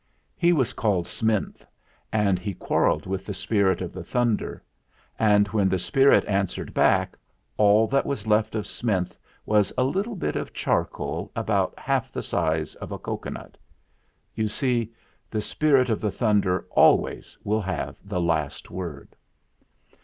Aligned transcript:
He 0.35 0.51
was 0.51 0.73
called 0.73 1.05
Sminth, 1.05 1.63
and 2.11 2.39
he 2.39 2.55
quar 2.55 2.85
relled 2.85 3.05
with 3.05 3.23
the 3.27 3.35
Spirit 3.35 3.81
of 3.81 3.93
the 3.93 4.03
Thunder; 4.03 4.63
and 5.19 5.47
when 5.49 5.69
the 5.69 5.77
Spirit 5.77 6.25
answered 6.25 6.73
back, 6.73 7.15
all 7.55 7.85
that 7.89 8.03
was 8.07 8.25
left 8.25 8.55
of 8.55 8.65
Sminth 8.65 9.15
was 9.45 9.71
a 9.77 9.83
little 9.83 10.15
bit 10.15 10.35
of 10.35 10.53
charcoal 10.53 11.31
about 11.35 11.77
half 11.77 12.11
the 12.11 12.23
size 12.23 12.73
of 12.73 12.91
a 12.91 12.97
cocoanut. 12.97 13.59
You 14.33 14.47
see, 14.47 14.91
the 15.29 15.39
Spirit 15.39 15.91
of 15.91 16.01
the 16.01 16.09
Thunder 16.09 16.65
always 16.71 17.37
will 17.43 17.61
have 17.61 17.95
the 18.03 18.19
last 18.19 18.71
word. 18.71 19.15